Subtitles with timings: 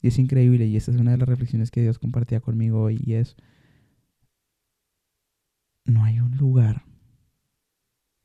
[0.00, 3.00] Y es increíble, y esta es una de las reflexiones que Dios compartía conmigo hoy,
[3.04, 3.36] y es,
[5.84, 6.84] no hay un lugar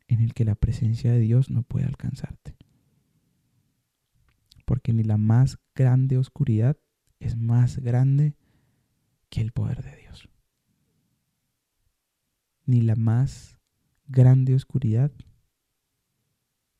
[0.07, 2.55] en el que la presencia de Dios no pueda alcanzarte.
[4.65, 6.77] Porque ni la más grande oscuridad
[7.19, 8.35] es más grande
[9.29, 10.29] que el poder de Dios.
[12.65, 13.57] Ni la más
[14.07, 15.11] grande oscuridad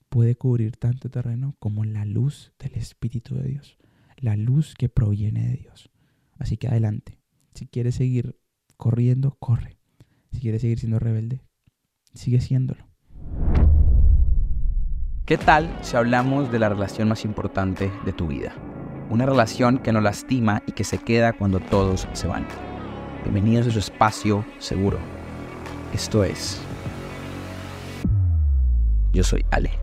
[0.09, 3.77] puede cubrir tanto terreno como la luz del Espíritu de Dios
[4.23, 5.91] la luz que proviene de Dios.
[6.39, 7.19] Así que adelante.
[7.53, 8.39] Si quieres seguir
[8.77, 9.77] corriendo, corre.
[10.31, 11.41] Si quieres seguir siendo rebelde,
[12.13, 12.87] sigue siéndolo.
[15.25, 18.55] ¿Qué tal si hablamos de la relación más importante de tu vida?
[19.09, 22.47] Una relación que no lastima y que se queda cuando todos se van.
[23.23, 24.99] Bienvenidos a su espacio seguro.
[25.93, 26.61] Esto es...
[29.11, 29.82] Yo soy Ale.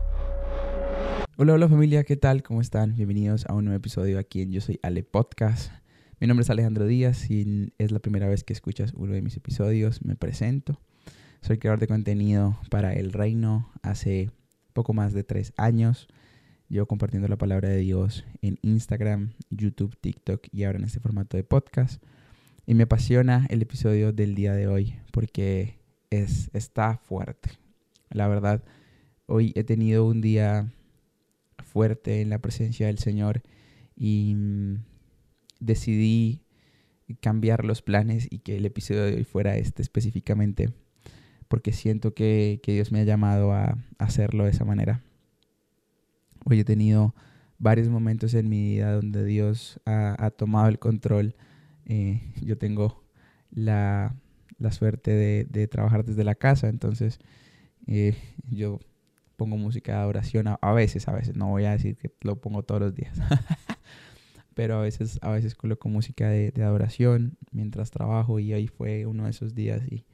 [1.37, 2.43] Hola, hola familia, ¿qué tal?
[2.43, 2.93] ¿Cómo están?
[2.93, 5.71] Bienvenidos a un nuevo episodio aquí en Yo Soy Ale Podcast.
[6.19, 9.37] Mi nombre es Alejandro Díaz y es la primera vez que escuchas uno de mis
[9.37, 10.03] episodios.
[10.03, 10.81] Me presento.
[11.41, 14.29] Soy creador de contenido para El Reino hace
[14.73, 16.09] poco más de tres años.
[16.67, 21.37] Yo compartiendo la palabra de Dios en Instagram, YouTube, TikTok y ahora en este formato
[21.37, 22.03] de podcast.
[22.65, 25.79] Y me apasiona el episodio del día de hoy porque
[26.09, 27.51] es, está fuerte.
[28.09, 28.65] La verdad,
[29.27, 30.73] hoy he tenido un día
[31.71, 33.41] fuerte en la presencia del Señor
[33.95, 34.83] y mm,
[35.59, 36.41] decidí
[37.19, 40.73] cambiar los planes y que el episodio de hoy fuera este específicamente
[41.51, 45.03] porque siento que, Dios me ha llamado a, hacerlo de esa manera.
[46.45, 47.13] Hoy he tenido
[47.57, 51.35] varios momentos en mi vida donde Dios ha, tomado el control.
[51.87, 53.03] Eh, yo tengo
[53.51, 54.15] la,
[54.71, 55.11] suerte
[55.43, 57.19] de, trabajar desde la casa, entonces
[57.85, 58.15] eh,
[58.49, 58.79] yo
[59.41, 62.61] pongo música de adoración a, veces, a veces, no voy a decir que lo pongo
[62.61, 63.17] todos los días,
[64.53, 69.23] pero a veces, a veces coloco música de, adoración mientras trabajo y hoy fue uno
[69.23, 70.05] de esos días y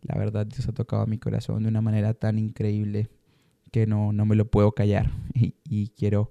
[0.00, 3.10] la verdad Dios ha tocado mi corazón de una manera tan increíble
[3.72, 6.30] que no, no me lo puedo callar y, quiero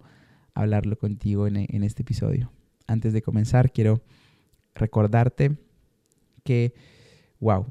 [0.56, 2.52] hablarlo contigo en, en este episodio.
[2.88, 4.02] Antes de comenzar, quiero
[4.74, 5.58] recordarte
[6.44, 6.74] que,
[7.40, 7.68] wow,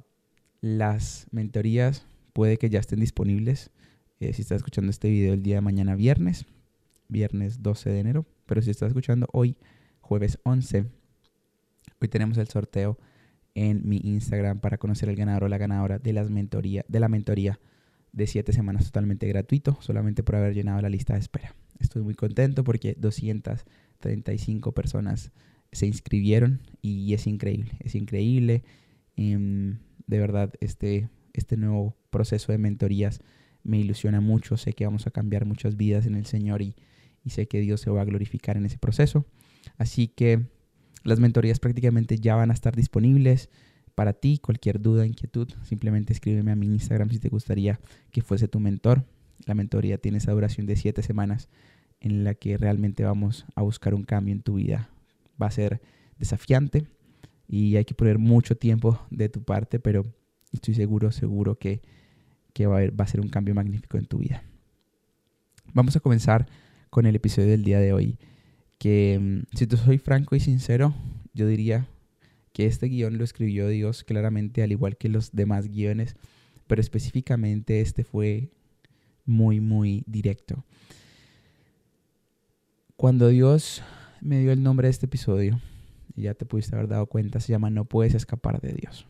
[0.60, 3.72] las mentorías puede que ya estén disponibles
[4.20, 6.44] si estás escuchando este video el día de mañana viernes,
[7.08, 9.56] viernes 12 de enero, pero si estás escuchando hoy,
[10.02, 10.84] jueves 11,
[12.00, 12.98] hoy tenemos el sorteo
[13.54, 17.08] en mi Instagram para conocer al ganador o la ganadora de, las mentoría, de la
[17.08, 17.60] mentoría
[18.12, 21.54] de 7 semanas totalmente gratuito, solamente por haber llenado la lista de espera.
[21.78, 25.32] Estoy muy contento porque 235 personas
[25.72, 28.64] se inscribieron y es increíble, es increíble.
[29.16, 33.22] Em, de verdad, este, este nuevo proceso de mentorías
[33.62, 36.74] me ilusiona mucho, sé que vamos a cambiar muchas vidas en el Señor y,
[37.26, 39.26] sé que Dios se va a glorificar en ese proceso.
[39.76, 40.46] Así que
[41.04, 43.50] las mentorías prácticamente ya van a estar disponibles
[43.94, 44.38] para ti.
[44.38, 47.78] Cualquier duda, inquietud, simplemente escríbeme a mi Instagram si te gustaría
[48.10, 49.04] que fuese tu mentor.
[49.46, 51.48] La mentoría tiene esa duración de siete semanas
[52.00, 54.88] en la que realmente vamos a buscar un cambio en tu vida.
[55.40, 55.80] Va a ser
[56.18, 56.86] desafiante
[57.46, 60.06] y hay que poner mucho tiempo de tu parte, pero
[60.52, 61.82] estoy seguro, seguro que
[62.52, 64.42] que va a, a ser un cambio magnífico en tu vida.
[65.72, 66.46] Vamos a comenzar
[66.90, 68.18] con el episodio del día de hoy,
[68.78, 70.94] que mm, si te soy franco y sincero,
[71.32, 71.86] yo diría
[72.52, 76.16] que este guion lo escribió Dios claramente, al igual que los demás guiones,
[76.66, 78.50] pero específicamente este fue
[79.24, 80.64] muy, muy directo.
[82.96, 83.82] Cuando Dios
[84.20, 85.60] me dio el nombre de este episodio,
[86.16, 89.06] ya te pudiste haber dado cuenta, se llama No puedes escapar de Dios.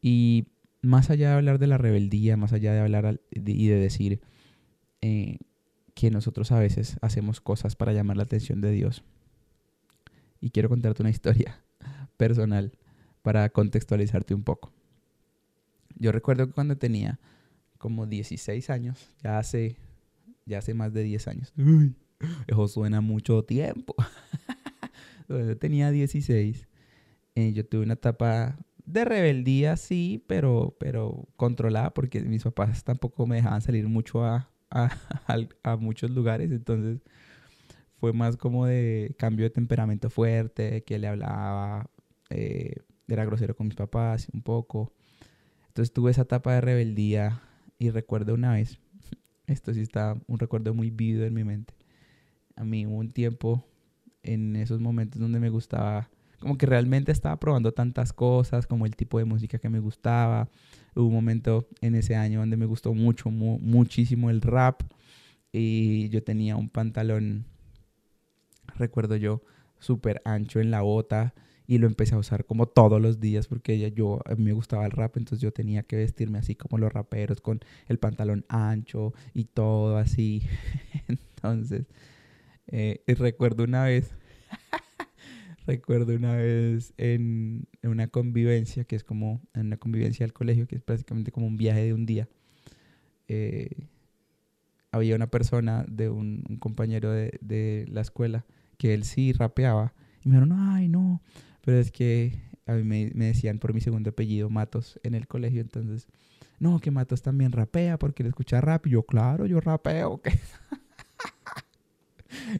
[0.00, 0.46] Y
[0.82, 4.20] más allá de hablar de la rebeldía, más allá de hablar y de decir
[5.00, 5.38] eh,
[5.94, 9.04] que nosotros a veces hacemos cosas para llamar la atención de Dios,
[10.40, 11.60] y quiero contarte una historia
[12.16, 12.72] personal
[13.22, 14.72] para contextualizarte un poco.
[15.96, 17.18] Yo recuerdo que cuando tenía
[17.78, 19.76] como 16 años, ya hace,
[20.46, 21.52] ya hace más de 10 años.
[21.58, 21.94] Uy,
[22.46, 23.94] eso suena mucho tiempo.
[25.28, 26.66] yo tenía 16.
[27.34, 28.56] Eh, yo tuve una etapa
[28.92, 34.50] de rebeldía, sí, pero, pero controlada porque mis papás tampoco me dejaban salir mucho a,
[35.62, 36.50] a, muchos lugares.
[36.50, 37.00] Entonces
[37.98, 41.90] fue más como de cambio de temperamento fuerte, que le hablaba,
[42.30, 42.76] eh,
[43.08, 44.92] era grosero con mis papás un poco.
[45.68, 47.42] Entonces tuve esa etapa de rebeldía
[47.78, 48.78] y recuerdo una vez,
[49.46, 51.74] esto sí está un recuerdo muy vivo en mi mente.
[52.56, 53.64] A mí hubo un tiempo
[54.22, 56.10] en esos momentos donde me gustaba,
[56.40, 60.48] como que realmente estaba probando tantas cosas, como el tipo de música que me gustaba.
[60.94, 64.82] Hubo un momento en ese año donde me gustó mucho, muchísimo el rap
[65.52, 67.44] y yo tenía un pantalón
[68.76, 69.42] recuerdo yo,
[69.78, 71.34] súper ancho en la bota
[71.66, 74.84] y lo empecé a usar como todos los días porque yo, a mí me gustaba
[74.86, 79.14] el rap, entonces yo tenía que vestirme así como los raperos, con el pantalón ancho
[79.34, 80.42] y todo así.
[81.08, 81.86] entonces,
[82.66, 84.12] eh, recuerdo una vez,
[85.70, 90.76] recuerdo una vez en, una convivencia, que es como, en una convivencia del colegio, que
[90.76, 92.28] es prácticamente como un viaje de un día.
[93.28, 93.70] Eh,
[94.90, 98.44] había una persona de un, compañero de, de la escuela
[98.78, 99.94] que él sí rapeaba.
[100.24, 101.22] Y me dijeron, ay, no.
[101.62, 105.60] Pero es que a mí me, decían por mi segundo apellido, Matos, en el colegio.
[105.60, 106.08] Entonces,
[106.58, 108.86] no, que Matos también rapea porque le escucha rap.
[108.86, 110.20] Y yo, claro, yo rapeo.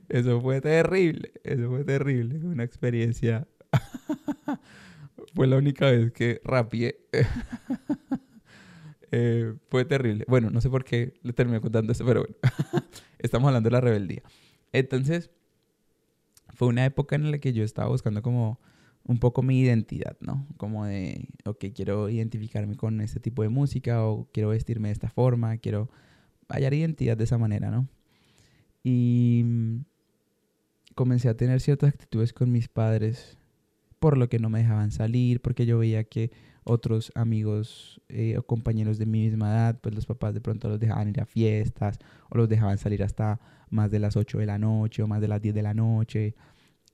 [0.08, 1.32] eso fue terrible.
[1.44, 2.38] Eso fue terrible.
[2.38, 3.46] Una experiencia.
[5.34, 7.00] fue la única vez que rapeé.
[9.12, 10.24] Eh, fue terrible.
[10.28, 12.36] Bueno, no sé por qué le terminé contando eso, pero bueno.
[13.18, 14.22] Estamos hablando de la rebeldía.
[14.72, 15.32] Entonces,
[16.54, 18.60] fue una época en la que yo estaba buscando como
[19.04, 20.46] un poco mi identidad, ¿no?
[20.56, 25.08] Como de, ok, quiero identificarme con este tipo de música o quiero vestirme de esta
[25.08, 25.90] forma, quiero
[26.48, 27.88] hallar identidad de esa manera, ¿no?
[28.82, 29.44] Y
[30.94, 33.38] comencé a tener ciertas actitudes con mis padres
[33.98, 36.30] por lo que no me dejaban salir, porque yo veía que
[36.64, 40.80] otros amigos eh, o compañeros de mi misma edad, pues los papás de pronto los
[40.80, 41.98] dejaban ir a fiestas
[42.30, 43.40] o los dejaban salir hasta
[43.70, 46.34] más de las 8 de la noche o más de las 10 de la noche.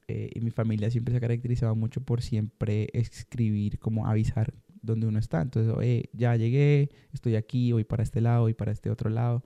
[0.08, 5.18] Eh, y mi familia siempre se caracterizaba mucho por siempre escribir, como avisar dónde uno
[5.18, 5.42] está.
[5.42, 5.74] Entonces,
[6.12, 9.42] ya llegué, estoy aquí, voy para este lado, voy para este otro lado.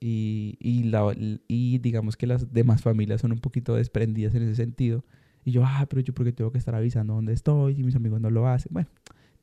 [0.00, 1.14] Y, y, la,
[1.46, 5.04] y digamos que las demás familias son un poquito desprendidas en ese sentido.
[5.44, 8.20] Y yo, ah, pero yo porque tengo que estar avisando dónde estoy y mis amigos
[8.20, 8.72] no lo hacen.
[8.72, 8.88] Bueno,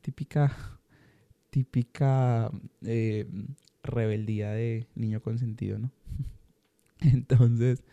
[0.01, 0.80] típica,
[1.50, 2.51] típica
[2.83, 3.27] eh,
[3.83, 5.92] rebeldía de niño consentido, ¿no?
[7.00, 7.83] Entonces,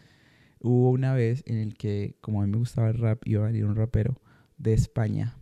[0.60, 3.46] hubo una vez en el que, como a mí me gustaba el rap, iba a
[3.46, 4.20] venir un rapero
[4.58, 5.36] de España.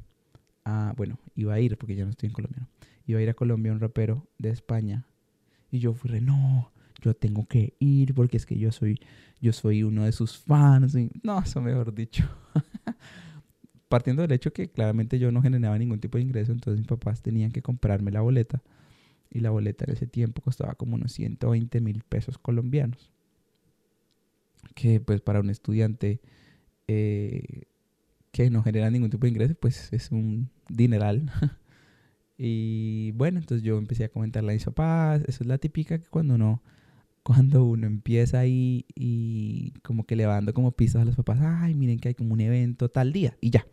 [0.64, 2.68] A, bueno, iba a ir, porque ya no estoy en Colombia.
[3.06, 5.06] Iba a ir a Colombia un rapero de España.
[5.70, 6.72] Y yo fui re, no,
[7.02, 9.00] yo tengo que ir porque es que yo soy,
[9.40, 10.96] yo soy uno de sus fans.
[11.22, 12.24] no, eso mejor dicho.
[13.88, 17.20] Partiendo del hecho que claramente yo no generaba ningún tipo de ingreso, entonces mis papás
[17.20, 18.62] tenían que comprarme la boleta.
[19.30, 23.10] Y la boleta en ese tiempo costaba como unos 120 mil pesos colombianos.
[24.74, 26.20] Que pues para un estudiante
[26.86, 27.64] eh,
[28.30, 31.30] que no genera ningún tipo de ingreso, pues es un dineral.
[32.38, 35.22] y bueno, entonces yo empecé a comentarle a mis papás.
[35.26, 36.62] Eso es la típica que cuando uno
[37.22, 41.74] cuando uno empieza ahí y como que le dando como pistas a los papás, ay,
[41.74, 43.66] miren que hay como un evento tal día y ya.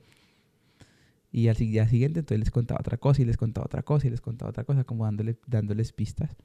[1.32, 4.10] Y al día siguiente entonces les contaba otra cosa y les contaba otra cosa y
[4.10, 6.36] les contaba otra cosa, como dándole, dándoles pistas.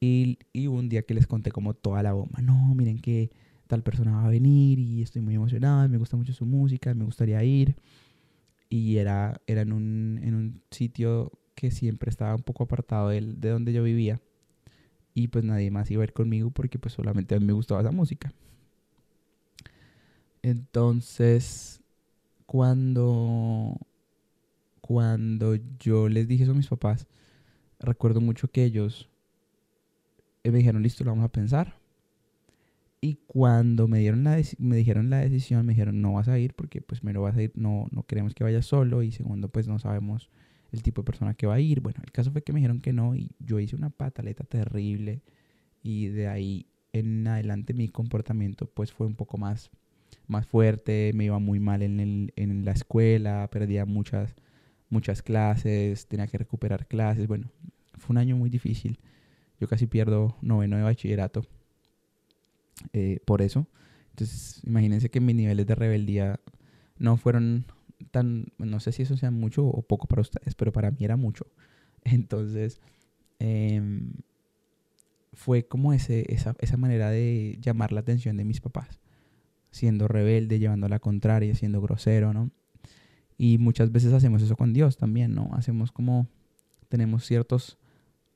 [0.00, 3.30] Y, y un día que les conté como toda la bomba, no, miren que
[3.66, 7.04] tal persona va a venir y estoy muy emocionada, me gusta mucho su música, me
[7.04, 7.76] gustaría ir.
[8.68, 13.20] Y era, era en, un, en un sitio que siempre estaba un poco apartado de,
[13.20, 14.20] de donde yo vivía
[15.14, 17.80] y pues nadie más iba a ir conmigo porque pues solamente a mí me gustaba
[17.80, 18.32] esa música.
[20.42, 21.80] Entonces,
[22.44, 23.78] cuando,
[24.80, 27.06] cuando yo les dije eso a mis papás,
[27.78, 29.08] recuerdo mucho que ellos
[30.42, 31.78] eh, me dijeron, listo, lo vamos a pensar.
[33.00, 36.54] Y cuando me, dieron la me dijeron la decisión, me dijeron, no vas a ir
[36.54, 39.68] porque pues primero vas a ir, no, no queremos que vayas solo y segundo pues
[39.68, 40.30] no sabemos
[40.74, 41.80] el tipo de persona que va a ir.
[41.80, 45.22] Bueno, el caso fue que me dijeron que no y yo hice una pataleta terrible
[45.82, 49.70] y de ahí en adelante mi comportamiento pues fue un poco más,
[50.26, 54.34] más fuerte, me iba muy mal en, el, en la escuela, perdía muchas,
[54.90, 57.50] muchas clases, tenía que recuperar clases, bueno,
[57.96, 58.98] fue un año muy difícil.
[59.60, 61.46] Yo casi pierdo noveno de bachillerato
[62.92, 63.68] eh, por eso.
[64.10, 66.40] Entonces, imagínense que mis niveles de rebeldía
[66.98, 67.66] no fueron
[68.10, 71.16] tan, no sé si eso sea mucho o poco para ustedes, pero para mí era
[71.16, 71.46] mucho.
[72.04, 72.80] Entonces,
[73.38, 74.12] em,
[75.32, 79.00] fue como ese, esa, esa manera de llamar la atención de mis papás,
[79.70, 82.50] siendo rebelde, llevando la contraria, siendo grosero, ¿no?
[83.36, 85.50] Y muchas veces hacemos eso con Dios también, ¿no?
[85.54, 86.28] Hacemos como,
[86.88, 87.78] tenemos ciertos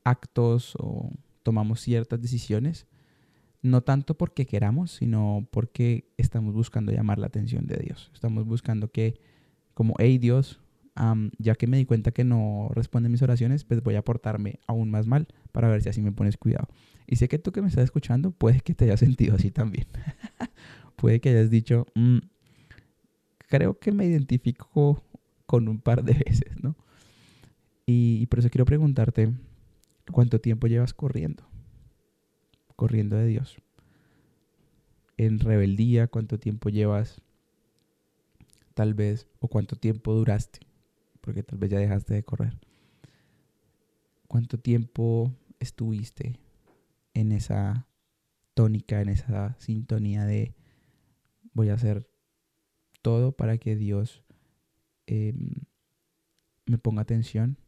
[0.03, 1.11] actos o
[1.43, 2.87] tomamos ciertas decisiones,
[3.63, 8.11] no tanto porque queramos, sino porque estamos buscando llamar la atención de Dios.
[8.15, 9.21] Estamos buscando que,
[9.79, 10.59] como, hey Dios,
[11.39, 14.91] ya que me di cuenta que no responde mis oraciones, pues voy a portarme aún
[14.91, 16.67] más mal para ver si así me pones cuidado.
[17.07, 19.87] Y sé que tú que me estás escuchando, puede que te hayas sentido así también.
[20.97, 22.19] puede que hayas dicho, mm,
[23.49, 25.05] creo que me identifico
[25.47, 26.75] con un par de veces, ¿no?
[27.87, 29.33] Y por eso quiero preguntarte,
[30.11, 31.45] ¿cuánto tiempo llevas corriendo?
[32.75, 33.63] Corriendo de Dios.
[35.17, 37.23] En rebeldía, ¿cuánto tiempo llevas?
[38.79, 40.61] Tal vez, o cuánto tiempo duraste
[41.21, 42.61] porque tal vez ya dejaste de correr.
[44.29, 46.39] ¿Cuánto tiempo estuviste
[47.13, 47.89] en esa
[48.55, 50.55] tónica, en esa sintonía de
[51.55, 52.09] voy a hacer
[53.03, 54.23] todo para que Dios
[55.07, 55.51] em,
[56.67, 57.59] me ponga atención,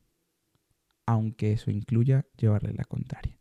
[1.06, 3.36] aunque eso incluya llevarle la contraria.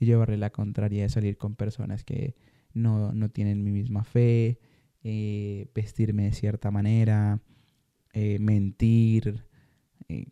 [0.00, 2.34] Y llevarle la contraria es salir con personas que
[2.72, 4.58] no, tienen mi misma fe,
[5.04, 7.42] eh, vestirme de cierta manera,
[8.14, 9.44] eh, mentir,
[10.08, 10.28] eh,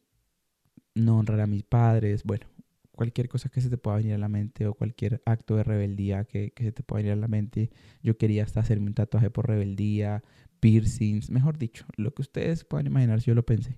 [0.95, 2.47] no honrar a mis padres, bueno,
[2.91, 6.25] cualquier cosa que se te pueda venir a la mente o cualquier acto de rebeldía
[6.25, 7.71] que, se te pueda venir a la mente.
[8.03, 10.25] Yo quería hasta hacerme un tatuaje por rebeldía,
[10.61, 13.77] piercings, mejor dicho, lo que ustedes puedan imaginar, yo lo pensé.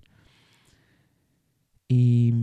[1.89, 2.33] Y,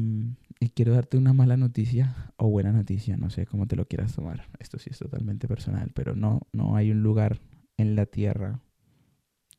[0.61, 4.15] y, quiero darte una mala noticia o buena noticia, no sé cómo te lo quieras
[4.15, 4.49] tomar.
[4.61, 7.41] Esto sí es totalmente personal, pero no, no hay un lugar
[7.77, 8.61] en la tierra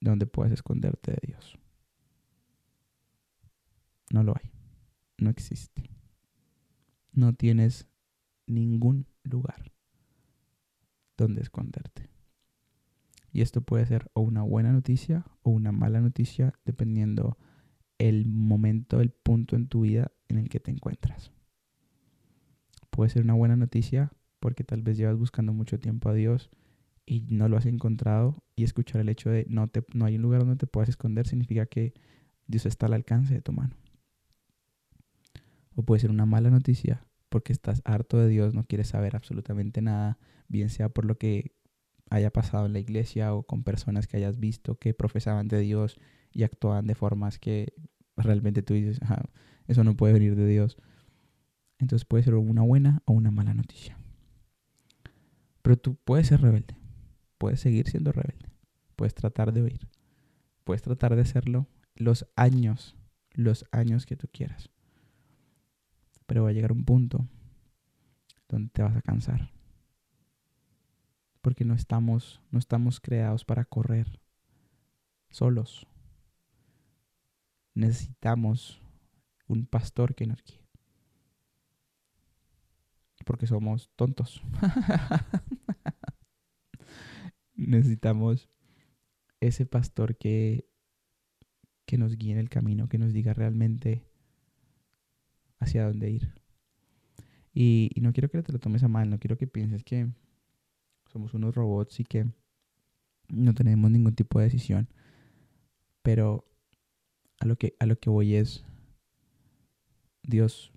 [0.02, 1.58] donde puedas esconderte de Dios.
[4.12, 4.52] No lo hay.
[5.18, 5.90] No existe.
[7.12, 7.88] No tienes
[8.46, 9.72] ningún lugar
[11.18, 12.10] donde esconderte.
[13.32, 17.38] Y esto puede ser o una buena noticia o una mala noticia dependiendo
[17.98, 21.32] el momento, el punto en tu vida en el que te encuentras.
[22.90, 26.52] Puede ser una buena noticia porque tal vez llevas buscando mucho tiempo a Dios
[27.06, 30.22] y no lo has encontrado y escuchar el hecho de no, te, no hay un
[30.22, 31.94] lugar donde te puedas esconder significa que
[32.48, 33.76] Dios está al alcance de tu mano.
[35.76, 39.82] O puede ser una mala noticia porque estás harto de Dios, no quieres saber absolutamente
[39.82, 41.56] nada, bien sea por lo que
[42.10, 46.00] haya pasado en la iglesia o con personas que hayas visto que profesaban de Dios
[46.32, 47.74] y actuaban de formas que
[48.18, 49.00] realmente tú dices,
[49.68, 50.78] eso no puede venir de Dios.
[51.80, 53.98] Entonces puede ser una buena o una mala noticia.
[55.64, 56.76] Pero tú puedes ser rebelde,
[57.44, 58.50] puedes seguir siendo rebelde,
[58.96, 59.90] puedes tratar de oír,
[60.64, 62.96] puedes tratar de hacerlo los años,
[63.34, 64.70] los años que tú quieras.
[66.26, 67.28] Pero va a llegar un punto
[68.48, 69.52] donde te vas a cansar.
[71.42, 74.22] Porque no estamos, no estamos creados para correr
[75.30, 75.86] solos.
[77.74, 78.82] Necesitamos
[79.48, 80.62] un pastor que nos guíe.
[83.26, 84.42] Porque somos tontos.
[87.56, 88.50] Necesitamos
[89.40, 90.68] ese pastor que,
[91.86, 94.06] que nos guíe en el camino, que nos diga realmente
[95.60, 96.34] hacia dónde ir.
[97.54, 100.10] Y, no quiero que te lo tomes a mal, no quiero que pienses que
[101.12, 102.26] somos unos robots y que
[103.30, 104.90] no tenemos ningún tipo de decisión.
[106.02, 106.46] Pero
[107.40, 108.66] a lo que, a lo que voy es,
[110.24, 110.72] Dios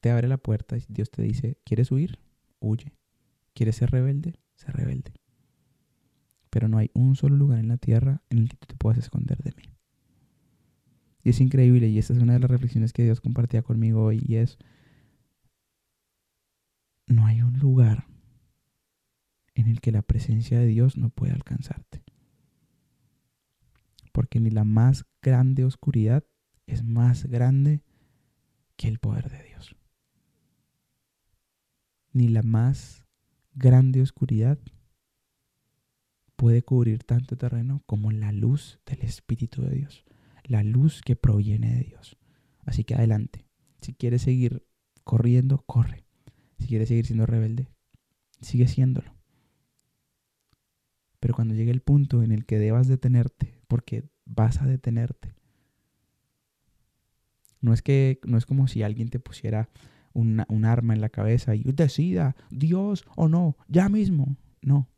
[0.00, 2.18] te abre la puerta y Dios te dice, ¿quieres huir?
[2.60, 2.92] Huye.
[3.54, 4.34] ¿Quieres ser rebelde?
[4.54, 5.12] Sé rebelde.
[6.50, 8.98] Pero no hay un solo lugar en la tierra en el que tú te puedas
[8.98, 9.72] esconder de mí.
[11.24, 14.22] Y es increíble, y esta es una de las reflexiones que Dios compartía conmigo hoy,
[14.26, 14.58] y es,
[17.06, 18.06] no hay un lugar
[19.54, 22.02] en el que la presencia de Dios no pueda alcanzarte.
[24.12, 26.24] Porque ni la más grande oscuridad
[26.66, 27.82] es más grande
[28.76, 29.76] que el poder de Dios.
[32.12, 33.06] Ni la más
[33.54, 34.58] grande oscuridad
[36.36, 40.04] puede cubrir tanto terreno como la luz del Espíritu de Dios
[40.44, 42.16] la luz que proviene de Dios.
[42.64, 43.46] Así que adelante.
[43.80, 44.64] Si quieres seguir
[45.04, 46.04] corriendo, corre.
[46.58, 47.68] Si quieres seguir siendo rebelde,
[48.40, 49.14] sigue siéndolo.
[51.20, 55.34] Pero cuando llegue el punto en el que debas detenerte, porque vas a detenerte,
[57.60, 59.68] no es que no es como si alguien te pusiera
[60.14, 64.36] un arma en la cabeza y decida, Dios o no, ya mismo.
[64.60, 64.88] No.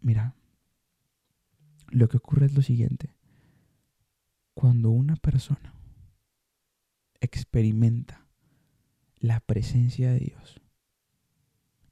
[0.00, 0.34] Mira,
[1.90, 3.14] lo que ocurre es lo siguiente.
[4.54, 5.74] Cuando una persona
[7.20, 8.26] experimenta
[9.18, 10.60] la presencia de Dios,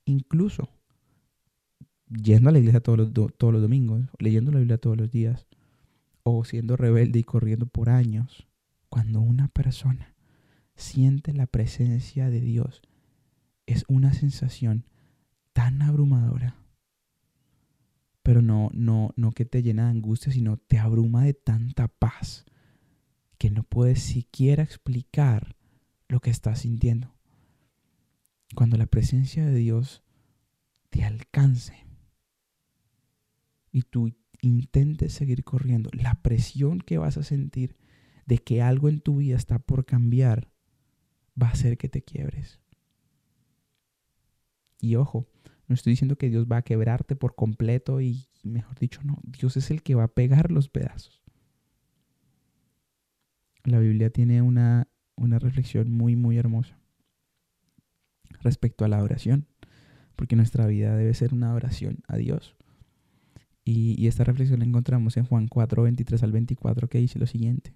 [0.04, 0.70] incluso
[2.08, 5.46] yendo a la iglesia todos los, todos los domingos, leyendo la Biblia todos los días,
[6.22, 8.46] o siendo rebelde y corriendo por años,
[8.88, 10.14] cuando una persona
[10.78, 12.82] siente la presencia de Dios,
[13.66, 14.87] es una sensación
[15.52, 16.56] tan abrumadora.
[18.23, 22.47] Pero no, no, no que te llena de angustia, sino te abruma de tanta paz
[23.38, 25.56] que no puedes siquiera explicar
[26.08, 27.14] lo que estás sintiendo.
[28.54, 30.02] Cuando la presencia de Dios
[30.90, 31.87] te alcance
[33.70, 37.76] y tú intentes seguir corriendo, la presión que vas a sentir
[38.26, 40.50] de que algo en tu vida está por cambiar
[41.40, 42.61] va a hacer que te quiebres.
[44.80, 45.28] Y ojo,
[45.66, 49.57] no estoy diciendo que Dios va a quebrarte por completo y, mejor dicho, no, Dios
[49.57, 51.23] es el que va a pegar los pedazos.
[53.64, 56.78] La Biblia tiene una, una reflexión muy, muy hermosa
[58.40, 59.47] respecto a la oración,
[60.16, 62.57] porque nuestra vida debe ser una oración a Dios.
[63.64, 67.75] Y, esta reflexión la encontramos en Juan 4, 23 al 24, que dice lo siguiente.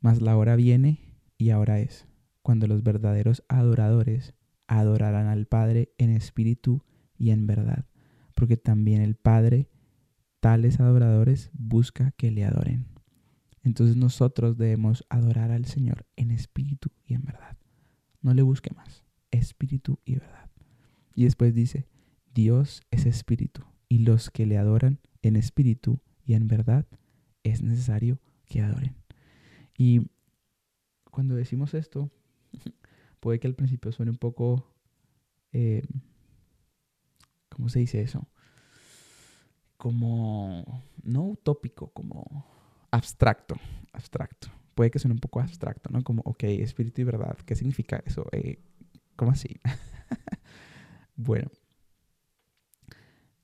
[0.00, 0.98] Mas la hora viene
[1.38, 2.06] y ahora es,
[2.50, 4.34] cuando los verdaderos adoradores
[4.66, 6.82] adorarán al Padre en espíritu
[7.16, 7.86] y en verdad,
[8.34, 9.68] porque también el Padre,
[10.40, 12.86] tales adoradores, busca que le adoren.
[13.62, 17.56] Entonces nosotros debemos adorar al Señor en espíritu y en verdad.
[18.20, 20.50] No le busque más, espíritu y verdad.
[21.14, 21.86] Y después dice,
[22.34, 26.84] Dios es espíritu y los que le adoran en espíritu y en verdad,
[27.44, 28.96] es necesario que adoren.
[29.78, 30.10] Y
[31.12, 32.10] cuando decimos esto,
[33.20, 34.66] puede que al principio suene un poco,
[35.52, 35.82] eh,
[37.48, 38.26] ¿cómo se dice eso?
[39.76, 42.46] Como, no utópico, como
[42.90, 43.56] abstracto,
[43.92, 44.48] abstracto.
[44.74, 46.02] Puede que suene un poco abstracto, ¿no?
[46.02, 48.26] Como, ok, espíritu y verdad, ¿qué significa eso?
[48.32, 48.62] Eh,
[49.16, 49.60] ¿Cómo así?
[51.16, 51.50] bueno,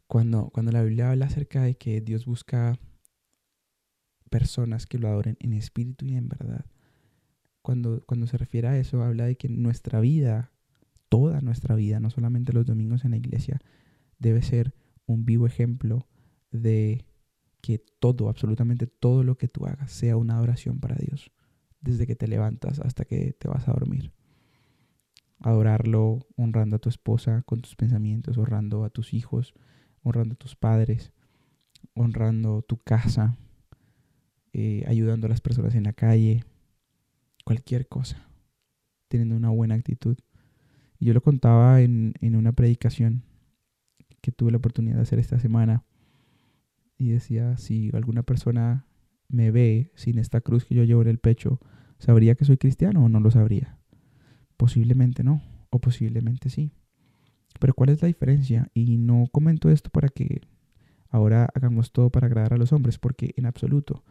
[0.07, 2.79] cuando, cuando la Biblia habla acerca de que Dios busca
[4.31, 6.64] personas que lo adoren en espíritu y en verdad,
[7.66, 10.52] cuando, cuando se refiere a eso, habla de que nuestra vida,
[11.09, 13.61] toda nuestra vida, no solamente los domingos en la iglesia,
[14.20, 14.72] debe ser
[15.05, 16.07] un vivo ejemplo
[16.52, 17.07] de
[17.62, 21.33] que todo, absolutamente todo lo que tú hagas sea una adoración para Dios,
[21.81, 24.12] desde que te levantas hasta que te vas a dormir.
[25.40, 29.55] Adorarlo honrando a tu esposa con tus pensamientos, honrando a tus hijos,
[30.05, 31.12] honrando a tus padres,
[31.94, 33.37] honrando tu casa,
[34.52, 36.44] eh, ayudando a las personas en la calle,
[37.46, 38.28] cualquier cosa,
[39.06, 40.18] teniendo una buena actitud.
[40.98, 43.22] Y yo lo contaba en, en una predicación
[44.20, 45.85] que tuve la oportunidad de hacer esta semana
[46.98, 48.85] y decía, si alguna persona
[49.28, 51.61] me ve sin esta cruz que yo llevo en el pecho,
[52.00, 53.78] ¿sabría que soy cristiano o no lo sabría?
[54.56, 56.72] Posiblemente no, o posiblemente sí.
[57.61, 58.72] Pero ¿cuál es la diferencia?
[58.74, 60.40] Y no comento esto para que
[61.11, 64.02] ahora hagamos todo para agradar a los hombres, porque en absoluto.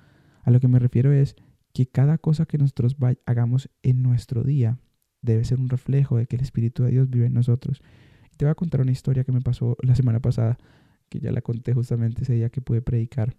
[0.44, 1.36] A lo que me refiero es
[1.76, 4.80] que cada cosa que nosotros hagamos en nuestro día
[5.22, 7.82] debe ser un reflejo de que el Espíritu de Dios vive en nosotros.
[8.38, 10.58] te voy a contar una historia que me pasó la semana pasada,
[11.10, 13.36] que ya la conté justamente ese día que pude predicar.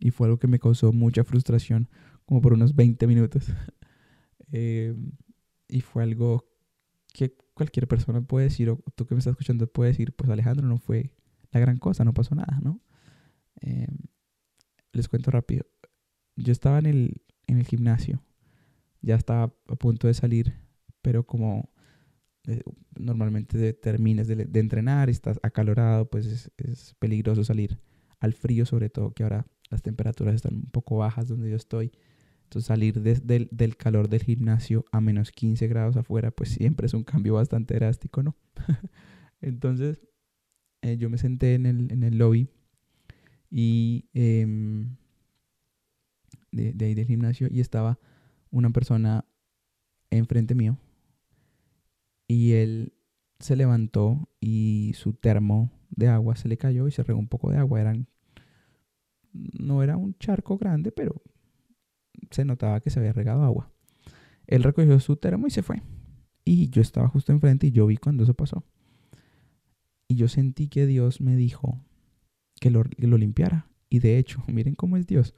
[0.00, 1.90] Y fue algo que me causó mucha frustración,
[2.24, 3.52] como por unos 20 minutos.
[4.50, 4.96] Eh,
[5.68, 6.48] y fue algo
[7.12, 10.66] que cualquier persona puede decir, o tú que me estás escuchando puede decir, pues Alejandro
[10.66, 11.12] no fue
[11.50, 12.80] la gran cosa, no pasó nada, ¿no?
[13.60, 13.98] Em,
[14.92, 15.66] les cuento rápido.
[16.38, 18.22] Yo estaba en el, en el gimnasio,
[19.02, 20.54] ya estaba a punto de salir,
[21.02, 21.70] pero como
[22.46, 22.62] eh,
[22.98, 27.78] normalmente terminas de, de, entrenar estás acalorado, pues es, es peligroso salir
[28.20, 31.92] al frío, sobre todo que ahora las temperaturas están un poco bajas donde yo estoy.
[32.44, 36.94] Entonces salir desde del calor del gimnasio a menos 15 grados afuera, pues siempre es
[36.94, 38.36] un cambio bastante drástico, ¿no?
[39.42, 40.08] Entonces
[40.80, 42.48] eh, yo me senté en el, en el lobby
[43.50, 44.96] y em,
[46.52, 47.98] de, de, ahí del gimnasio y estaba
[48.50, 49.24] una persona
[50.10, 50.78] enfrente mío
[52.28, 52.92] y él
[53.40, 57.50] se levantó y su termo de agua se le cayó y se regó un poco
[57.50, 57.80] de agua.
[57.80, 58.06] Eran,
[59.32, 61.22] no era un charco grande, pero
[62.30, 63.72] se notaba que se había regado agua.
[64.46, 65.82] Él recogió su termo y se fue.
[66.44, 68.64] Y yo estaba justo enfrente y yo vi cuando eso pasó.
[70.06, 71.84] Y yo sentí que Dios me dijo
[72.60, 72.84] que lo,
[73.18, 73.70] limpiara.
[73.90, 75.34] Y de hecho, miren cómo es Dios.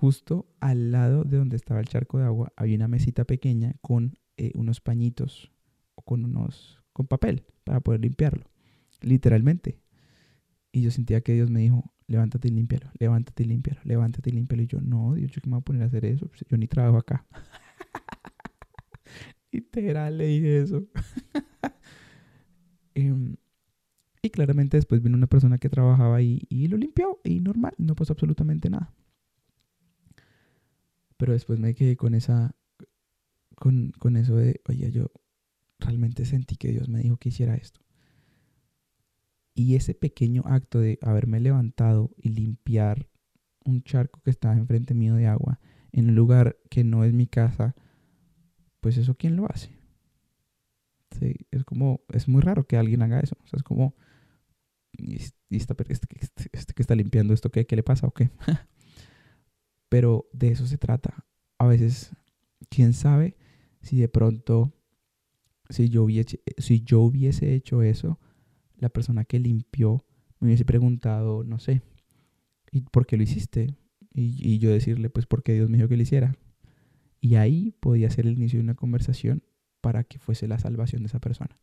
[0.00, 4.16] Justo al lado de donde estaba el charco de agua había una mesita pequeña con
[4.36, 5.50] eh, unos pañitos
[5.96, 8.44] o con unos con papel para poder limpiarlo.
[9.00, 9.80] Literalmente.
[10.70, 14.34] Y yo sentía que Dios me dijo, levántate y límpialo, levántate y límpialo, levántate y
[14.34, 14.62] límpialo.
[14.62, 16.56] Y yo, no, Dios, yo qué me voy a poner a hacer eso, pues yo
[16.56, 17.26] ni trabajo acá.
[19.50, 20.86] Literal eso.
[22.94, 23.34] Em,
[24.22, 27.96] y claramente después vino una persona que trabajaba ahí y lo limpió y normal, no
[27.96, 28.94] pasó absolutamente nada.
[31.18, 32.56] Pero después me quedé con esa,
[33.56, 35.10] con, con eso de, oye, yo
[35.78, 37.80] realmente sentí que Dios me dijo que hiciera esto.
[39.54, 43.08] Y ese pequeño acto de haberme levantado y limpiar
[43.64, 45.60] un charco que estaba enfrente mío de agua
[45.92, 47.74] en un lugar que no es mi casa,
[48.80, 49.76] pues eso quién lo hace.
[51.18, 53.36] Sí, es como, es muy raro que alguien haga eso.
[53.42, 53.96] O sea, es como,
[54.92, 55.34] y, este,
[56.52, 58.30] este, que está limpiando esto, ¿qué, qué le pasa o qué?
[59.88, 61.26] Pero de eso se trata.
[61.58, 62.12] A veces,
[62.68, 63.36] quién sabe
[63.82, 64.72] si de pronto,
[65.70, 68.18] si yo hubiese, si yo hubiese hecho eso,
[68.76, 70.04] la persona que limpió
[70.40, 71.82] me hubiese preguntado, no sé,
[72.70, 73.76] ¿y por qué lo hiciste?
[74.14, 76.36] Y, y yo decirle, pues porque Dios me dijo que lo hiciera.
[77.20, 79.42] Y ahí podía ser el inicio de una conversación
[79.80, 81.58] para que fuese la salvación de esa persona.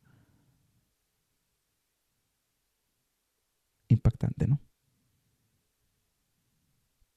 [3.87, 4.59] Impactante, ¿no?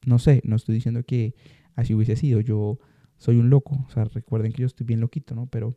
[0.09, 1.35] No sé, no estoy diciendo que
[1.75, 2.41] así hubiese sido.
[2.41, 2.79] Yo
[3.19, 3.85] soy un loco.
[3.87, 5.47] O sea, recuerden que yo estoy bien loquito, ¿no?
[5.47, 5.77] Pero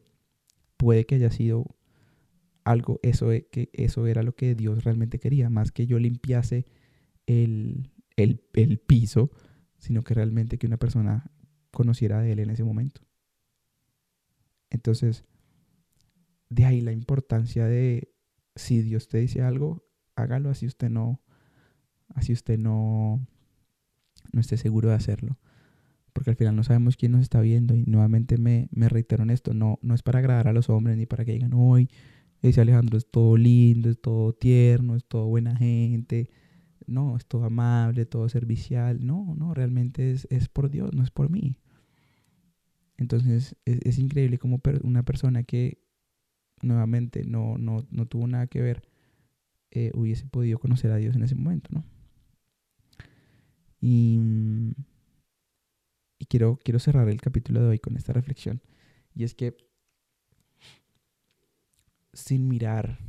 [0.78, 1.76] puede que haya sido
[2.64, 5.50] algo, eso, e, que eso era lo que Dios realmente quería.
[5.50, 6.66] Más que yo limpiase
[7.26, 9.32] el, el, el piso,
[9.78, 11.30] sino que realmente que una persona
[11.72, 13.02] conociera de Él en ese momento.
[14.70, 15.26] Entonces,
[16.50, 18.14] de ahí la importancia de
[18.56, 21.22] si Dios te dice algo, hágalo así usted no,
[22.10, 23.26] así usted no,
[24.32, 25.38] no esté seguro de hacerlo.
[26.14, 27.76] Porque al final no sabemos quién nos está viendo.
[27.76, 29.54] Y nuevamente me, me reitero en esto.
[29.54, 31.90] No, no es para agradar a los hombres ni para que digan, hoy
[32.42, 36.30] ese Alejandro es todo lindo, es todo tierno, es todo buena gente.
[36.88, 39.06] No, es todo amable, todo servicial.
[39.06, 41.58] No, no, realmente es, es por Dios, no es por mí.
[42.98, 45.80] Entonces es, increíble como una persona que
[46.62, 48.84] nuevamente no, no, no tuvo nada que ver
[49.72, 51.84] eh, hubiese podido conocer a Dios en ese momento, ¿no?
[53.82, 54.22] Y,
[56.30, 58.62] quiero, quiero cerrar el capítulo de hoy con esta reflexión.
[59.16, 59.58] Y es que
[62.14, 63.00] sin mirar,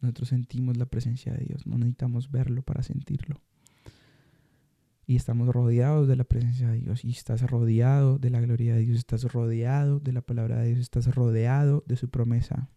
[0.00, 1.66] nosotros sentimos la presencia de Dios.
[1.66, 3.42] No necesitamos verlo para sentirlo.
[5.08, 7.04] Y estamos rodeados de la presencia de Dios.
[7.04, 8.98] Y estás rodeado de la gloria de Dios.
[8.98, 10.80] Estás rodeado de la palabra de Dios.
[10.80, 12.70] Estás rodeado de su promesa.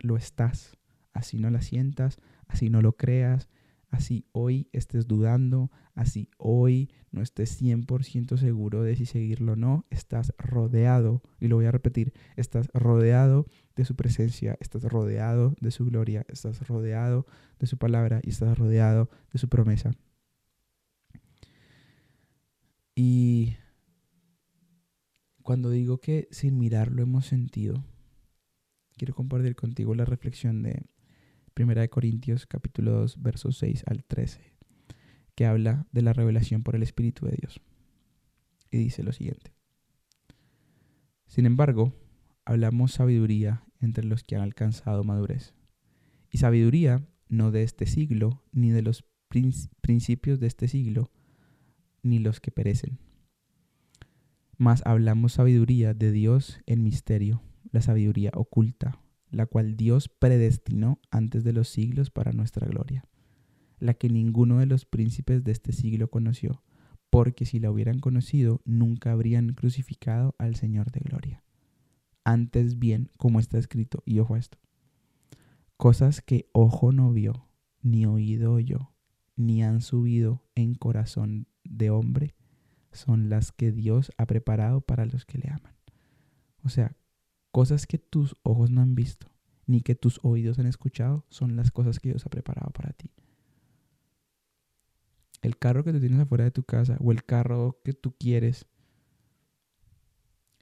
[0.00, 0.76] Lo estás.
[1.12, 3.48] Así no la sientas, así no lo creas,
[3.90, 9.86] así hoy estés dudando, así hoy no estés 100% seguro de si seguirlo o no,
[9.90, 13.46] estás rodeado, y lo voy a repetir, estás rodeado
[13.76, 17.26] de su presencia, estás rodeado de su gloria, estás rodeado
[17.58, 19.92] de su palabra y estás rodeado de su promesa.
[22.94, 23.54] Y
[25.42, 27.84] cuando digo que sin mirarlo hemos sentido,
[28.96, 30.84] quiero compartir contigo la reflexión de
[31.58, 34.54] Primera de Corintios capítulo 2 versos 6 al 13,
[35.34, 37.60] que habla de la revelación por el Espíritu de Dios.
[38.70, 39.56] Y dice lo siguiente.
[41.26, 41.96] Sin embargo,
[42.44, 45.52] hablamos sabiduría entre los que han alcanzado madurez.
[46.30, 49.04] Y sabiduría no de este siglo, ni de los
[49.80, 51.10] principios de este siglo,
[52.04, 53.00] ni los que perecen.
[54.56, 57.42] Mas hablamos sabiduría de Dios en misterio,
[57.72, 63.04] la sabiduría oculta la cual Dios predestinó antes de los siglos para nuestra gloria,
[63.78, 66.62] la que ninguno de los príncipes de este siglo conoció,
[67.10, 71.42] porque si la hubieran conocido, nunca habrían crucificado al Señor de gloria.
[72.24, 74.58] Antes bien, como está escrito, y ojo a esto,
[75.76, 77.48] cosas que ojo no vio,
[77.82, 78.92] ni oído oyó,
[79.36, 82.34] ni han subido en corazón de hombre,
[82.92, 85.74] son las que Dios ha preparado para los que le aman.
[86.62, 86.96] O sea,
[87.50, 89.30] Cosas que tus ojos no han visto,
[89.66, 93.10] ni que tus oídos han escuchado, son las cosas que Dios ha preparado para ti.
[95.42, 98.66] El carro que tú tienes afuera de tu casa o el carro que tú quieres,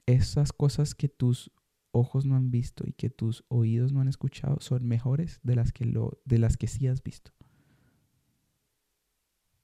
[0.05, 1.51] esas cosas que tus
[1.91, 5.71] ojos no han visto y que tus oídos no han escuchado son mejores de las
[5.71, 7.31] que, lo, de las que sí has visto.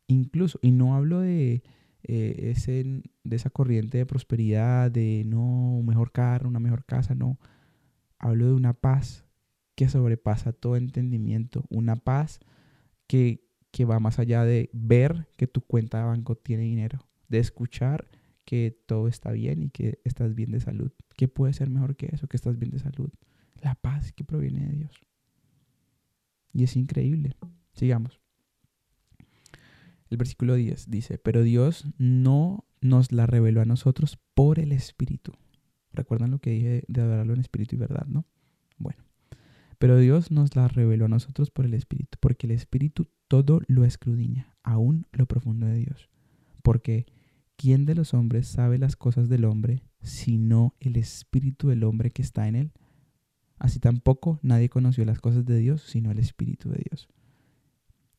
[0.07, 1.63] Incluso, y no hablo de,
[2.03, 2.53] eh,
[3.23, 7.39] de esa corriente de prosperidad, de no, un mejor carro, una mejor casa, no.
[8.19, 9.25] Hablo de una paz
[9.75, 12.39] que sobrepasa todo entendimiento, una paz
[13.07, 17.39] que, que va más allá de ver que tu cuenta de banco tiene dinero, de
[17.39, 18.09] escuchar
[18.45, 20.91] que todo está bien y que estás bien de salud.
[21.15, 23.09] ¿Qué puede ser mejor que eso, que estás bien de salud?
[23.61, 25.01] La paz que proviene de Dios.
[26.51, 27.35] Y es increíble.
[27.73, 28.22] Sigamos.
[30.13, 35.33] El versículo 10 dice, pero Dios no nos la reveló a nosotros por el Espíritu.
[35.91, 38.27] ¿Recuerdan lo que dije de adorarlo en espíritu y verdad, no?
[38.77, 39.03] Bueno,
[39.79, 43.85] pero Dios nos la reveló a nosotros por el Espíritu, porque el Espíritu todo lo
[43.85, 46.11] escrudiña, aún lo profundo de Dios.
[46.61, 47.07] Porque
[47.55, 52.21] ¿quién de los hombres sabe las cosas del hombre, sino el Espíritu del hombre que
[52.21, 52.71] está en él?
[53.57, 57.09] Así tampoco nadie conoció las cosas de Dios, sino el Espíritu de Dios.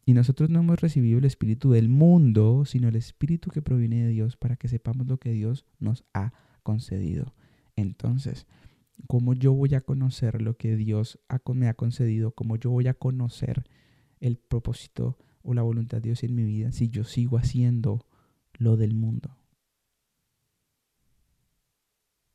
[0.06, 4.08] Y nosotros no hemos recibido el Espíritu del mundo, sino el Espíritu que proviene de
[4.08, 7.34] Dios para que sepamos lo que Dios nos ha concedido.
[7.74, 8.46] Entonces,
[9.06, 11.18] ¿cómo yo voy a conocer lo que Dios
[11.54, 12.32] me ha concedido?
[12.32, 13.64] ¿Cómo yo voy a conocer
[14.20, 18.06] el propósito o la voluntad de Dios en mi vida si yo sigo haciendo
[18.58, 19.38] lo del mundo?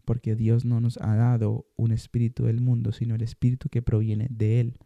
[0.06, 4.28] Porque Dios no nos ha dado un espíritu del mundo, sino el espíritu que proviene
[4.32, 4.80] de Él.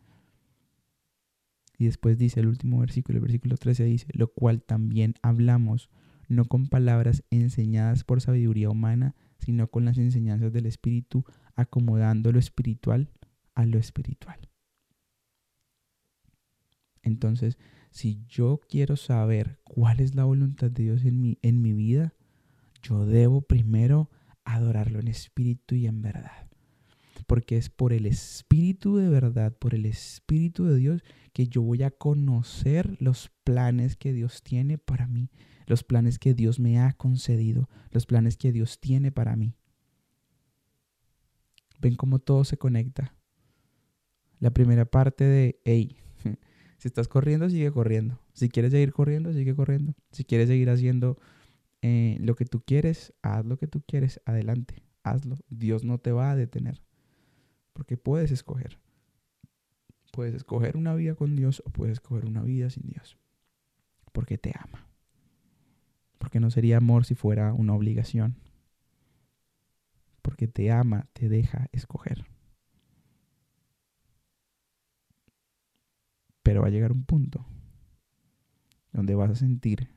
[1.83, 5.89] Y después dice el último versículo, el versículo 13 dice, lo cual también hablamos,
[6.29, 11.25] no con palabras enseñadas por sabiduría humana, sino con las enseñanzas del Espíritu,
[11.57, 13.09] acomodando lo espiritual
[13.53, 14.39] a lo espiritual.
[17.01, 17.57] Entonces,
[17.91, 22.13] si yo quiero saber cuál es la voluntad de Dios en mi, en mi vida,
[22.81, 24.09] yo debo primero
[24.45, 26.47] adorarlo en espíritu y en verdad
[27.33, 31.81] porque es por el Espíritu de verdad, por el Espíritu de Dios, que yo voy
[31.81, 35.31] a conocer los planes que Dios tiene para mí,
[35.65, 39.55] los planes que Dios me ha concedido, los planes que Dios tiene para mí.
[41.81, 43.15] Ven cómo todo se conecta.
[44.37, 45.97] La primera parte de, hey,
[46.77, 48.19] si estás corriendo, sigue corriendo.
[48.33, 49.95] Si quieres seguir corriendo, sigue corriendo.
[50.11, 51.17] Si quieres seguir haciendo
[51.81, 55.37] eh, lo que tú quieres, haz lo que tú quieres, adelante, hazlo.
[55.49, 56.83] Dios no te va a detener.
[57.73, 58.79] Porque puedes escoger.
[60.11, 63.17] Puedes escoger una vida con Dios o puedes escoger una vida sin Dios.
[64.11, 64.87] Porque te ama.
[66.19, 68.37] Porque no sería amor si fuera una obligación.
[70.21, 72.25] Porque te ama, te deja escoger.
[76.43, 77.45] Pero va a llegar un punto
[78.91, 79.89] donde vas a sentir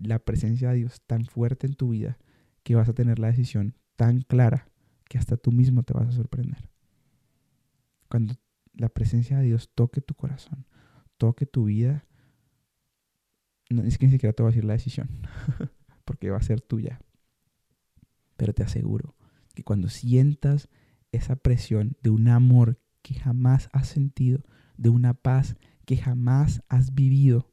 [0.00, 2.18] la presencia de Dios tan fuerte en tu vida
[2.62, 4.71] que vas a tener la decisión tan clara
[5.12, 6.70] que hasta tú mismo te vas a sorprender.
[8.08, 8.34] Cuando
[8.72, 10.66] la presencia de Dios toque tu corazón,
[11.18, 12.06] toque tu vida,
[13.68, 15.10] no es que ni siquiera te va a decir la decisión,
[16.06, 16.98] porque va a ser tuya.
[18.38, 19.14] Pero te aseguro
[19.54, 20.70] que cuando sientas
[21.10, 24.42] esa presión de un amor que jamás has sentido,
[24.78, 27.52] de una paz que jamás has vivido,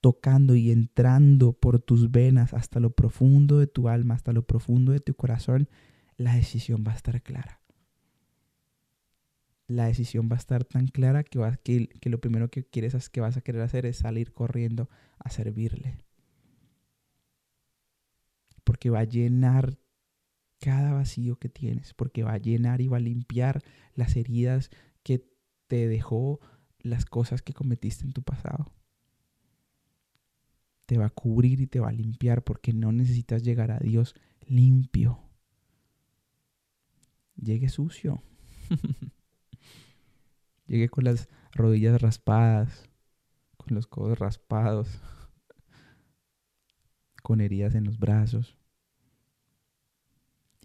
[0.00, 4.92] tocando y entrando por tus venas hasta lo profundo de tu alma, hasta lo profundo
[4.92, 5.68] de tu corazón,
[6.16, 7.60] la decisión va a estar clara.
[9.68, 13.36] La decisión va a estar tan clara que, que, lo primero que quieres que vas
[13.36, 15.98] a querer hacer es salir corriendo a servirle.
[18.64, 19.78] Porque va a llenar
[20.60, 23.62] cada vacío que tienes, porque va a llenar y va a limpiar
[23.94, 24.70] las heridas
[25.02, 25.28] que
[25.66, 26.40] te dejó
[26.78, 28.72] las cosas que cometiste en tu pasado.
[30.86, 34.14] Te va a cubrir y te va a limpiar porque no necesitas llegar a Dios
[34.46, 35.25] limpio
[37.36, 38.22] llegue sucio.
[40.66, 42.88] llegue con las rodillas raspadas,
[43.56, 45.00] con los codos raspados,
[47.22, 48.58] con heridas en los brazos.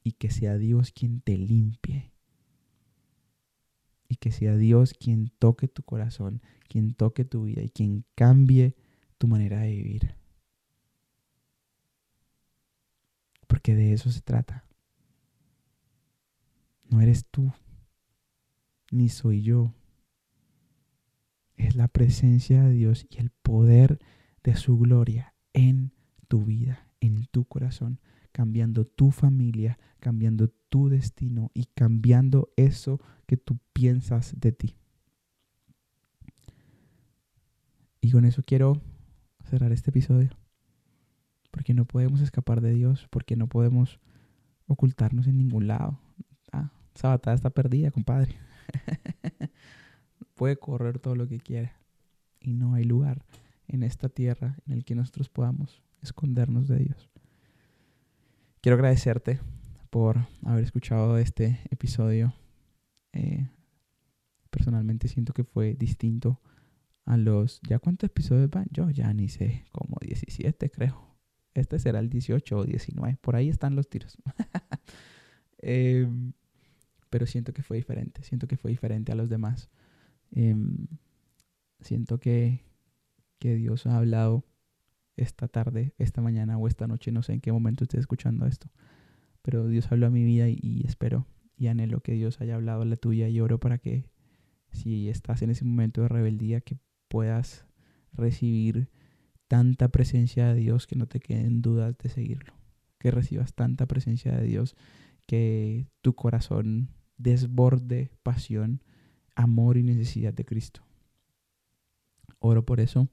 [0.04, 2.12] Y que sea Dios quien te limpie.
[4.08, 8.76] Y que sea Dios quien toque tu corazón, quien toque tu vida y quien cambie
[9.18, 10.16] tu manera de vivir.
[13.48, 14.66] Porque de eso se trata.
[16.92, 17.54] No eres tú,
[18.92, 19.74] ni soy yo.
[21.56, 24.00] Es la presencia de Dios y el poder
[24.44, 25.94] de su gloria en
[26.28, 28.02] tu vida, en tu corazón,
[28.34, 34.76] cambiando tu familia, cambiando tu destino y cambiando eso que tú piensas de ti.
[38.02, 38.82] Y con eso quiero
[39.46, 40.32] cerrar este episodio.
[41.52, 44.02] Porque no podemos escapar de Dios, porque no podemos
[44.68, 46.00] ocultarnos en ningún lado.
[46.96, 48.36] Esa batalla está perdida, compadre.
[50.36, 51.72] Puede correr todo lo que quiere.
[52.40, 53.24] Y no hay lugar
[53.68, 57.10] en esta tierra en el que nosotros podamos escondernos de Dios.
[58.62, 59.40] Quiero agradecerte
[59.90, 62.34] por haber escuchado este episodio.
[63.14, 63.48] Eh,
[64.50, 66.40] personalmente siento que fue distinto
[67.06, 67.62] a los...
[67.68, 68.68] ¿Ya cuántos episodios van?
[68.72, 71.12] Yo ya ni sé, como 17 creo.
[71.54, 73.18] Este será el 18 o 19.
[73.22, 74.18] Por ahí están los tiros.
[75.60, 76.08] eh,
[77.12, 79.70] pero siento que fue diferente, siento que fue diferente a los demás.
[80.32, 80.88] Em,
[81.82, 82.64] siento que,
[83.38, 84.46] que Dios ha hablado
[85.18, 88.70] esta tarde, esta mañana o esta noche, no sé en qué momento estés escuchando esto,
[89.42, 92.86] pero Dios habló a mi vida y, espero y anhelo que Dios haya hablado a
[92.86, 94.10] la tuya y oro para que
[94.72, 96.78] si estás en ese momento de rebeldía que
[97.10, 97.68] puedas
[98.14, 98.90] recibir
[99.50, 102.54] tanta presencia de Dios que no te queden dudas de seguirlo,
[103.00, 104.78] que recibas tanta presencia de Dios
[105.28, 106.90] que tu corazón
[107.22, 108.82] desborde pasión,
[109.36, 110.82] amor y necesidad de Cristo.
[112.40, 113.10] Oro por eso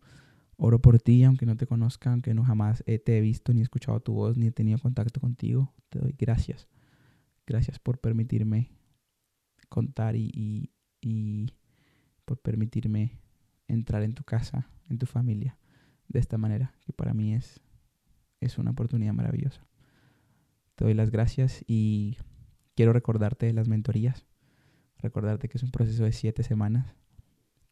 [0.60, 3.62] Oro por ti, aunque no te conozca, aunque no jamás te he visto ni he
[3.62, 5.72] escuchado tu voz, ni he tenido contacto contigo.
[5.88, 6.66] Te doy gracias.
[7.46, 8.72] Gracias por permitirme
[9.68, 11.52] contar y, y,
[12.24, 13.20] por permitirme
[13.68, 15.56] entrar en tu casa, en tu familia,
[16.08, 17.60] de esta manera, que para mí es,
[18.40, 19.64] es una oportunidad maravillosa.
[20.74, 22.16] Te doy las gracias y
[22.78, 24.24] quiero recordarte de las mentorías,
[24.98, 26.94] recordarte que es un proceso de siete semanas,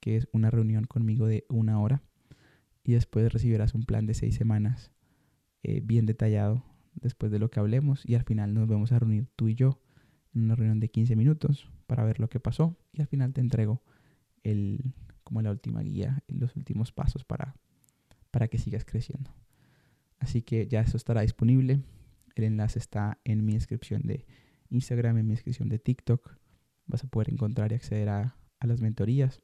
[0.01, 2.03] que es una reunión conmigo de una hora
[2.83, 4.91] y después recibirás un plan de seis semanas
[5.63, 6.65] eh, bien detallado
[6.97, 9.81] después de lo que hablemos y al final nos vamos a reunir tú y yo
[10.35, 13.41] en una reunión de 15 minutos para ver lo que pasó y al final te
[13.41, 13.85] entrego
[14.43, 14.93] el,
[15.23, 17.55] como la última guía los últimos pasos para,
[18.33, 19.33] para que sigas creciendo.
[20.19, 21.79] Así que ya eso estará disponible.
[22.35, 24.27] El enlace está en mi descripción de
[24.71, 26.37] Instagram, en mi descripción de TikTok.
[26.87, 29.43] Vas a poder encontrar y acceder a, a las mentorías.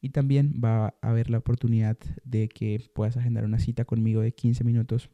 [0.00, 4.32] Y también va a haber la oportunidad de que puedas agendar una cita conmigo de
[4.32, 5.10] 15 minutos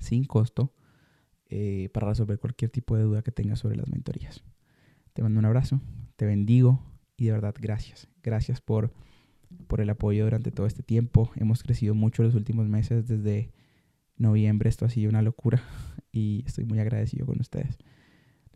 [0.00, 0.74] sin costo
[1.50, 4.42] eh, para resolver cualquier tipo de duda que tengas sobre las mentorías.
[5.14, 5.80] Te mando un abrazo,
[6.16, 6.82] te bendigo
[7.16, 8.08] y de verdad gracias.
[8.22, 8.92] Gracias por,
[9.66, 11.30] por el apoyo durante todo este tiempo.
[11.36, 13.50] Hemos crecido mucho los últimos meses desde
[14.16, 14.68] noviembre.
[14.68, 15.62] Esto ha sido una locura
[16.12, 17.78] y estoy muy agradecido con ustedes.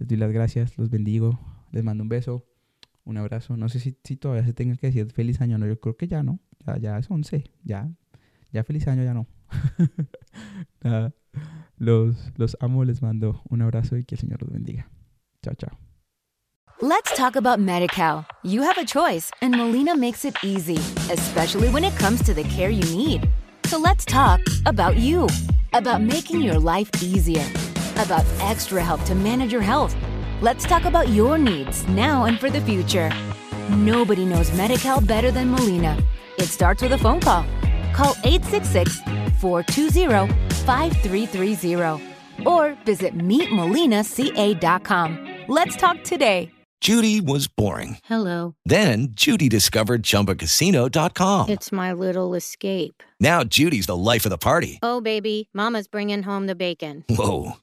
[0.03, 1.39] Les doy las gracias, los bendigo,
[1.71, 2.45] les mando un beso
[3.05, 3.57] un abrazo.
[3.57, 6.09] No sé si, si todavía se tenga que decir feliz año, no, yo creo que
[6.09, 6.41] ya no.
[6.81, 7.89] Ya, es 11, ya.
[8.53, 9.29] Ya feliz año, ya no.
[11.77, 14.89] los, los amo, les mando un abrazo y que el Señor los bendiga.
[15.45, 15.79] Chao, chao.
[16.81, 18.27] Let's talk about MediCal.
[18.43, 20.79] You have a choice, and Molina makes it easy,
[21.13, 23.29] especially when it comes to the care you need.
[23.67, 25.29] So let's talk about you,
[25.73, 27.45] about making your life easier,
[27.97, 29.95] about extra help to manage your health
[30.43, 33.13] Let's talk about your needs now and for the future.
[33.71, 34.77] Nobody knows Medi
[35.07, 35.97] better than Molina.
[36.37, 37.45] It starts with a phone call.
[37.95, 39.03] Call 866
[39.41, 40.33] 420
[40.65, 42.03] 5330
[42.45, 45.29] or visit meetmolinaca.com.
[45.47, 46.51] Let's talk today.
[46.81, 47.99] Judy was boring.
[48.03, 48.57] Hello.
[48.65, 51.51] Then Judy discovered chumbacasino.com.
[51.51, 53.05] It's my little escape.
[53.21, 54.81] Now Judy's the life of the party.
[54.83, 57.05] Oh, baby, Mama's bringing home the bacon.
[57.09, 57.59] Whoa.